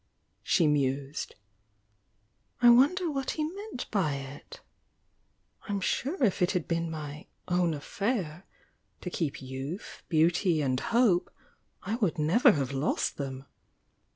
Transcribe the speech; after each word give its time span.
she 0.41 0.65
mused. 0.65 1.35
"I 2.59 2.71
wonder 2.71 3.11
what 3.11 3.29
he 3.37 3.43
meant 3.43 3.85
by 3.91 4.15
it? 4.15 4.59
I'm 5.67 5.79
sure 5.79 6.23
if 6.23 6.41
it 6.41 6.53
had 6.53 6.67
been 6.67 6.89
my 6.89 7.27
'own 7.47 7.75
affair' 7.75 8.47
to 9.01 9.09
keep 9.11 9.43
youth, 9.43 10.01
beauty 10.09 10.59
and 10.59 10.79
hope, 10.79 11.29
I 11.83 11.97
would 11.97 12.17
never 12.17 12.53
have 12.53 12.71
lost 12.71 13.17
them 13.17 13.45